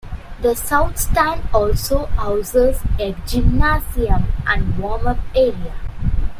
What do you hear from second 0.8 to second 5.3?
Stand also houses a gymnasium and warm up